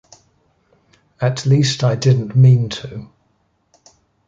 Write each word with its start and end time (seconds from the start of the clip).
At 1.19 1.45
least 1.45 1.83
I 1.83 1.93
didn’t 1.93 2.35
mean 2.35 2.69
to. 2.69 3.11